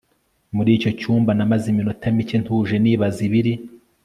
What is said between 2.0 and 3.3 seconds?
mike ntuje nibaza